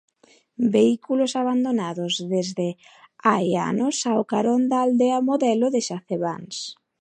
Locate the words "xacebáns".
5.87-6.57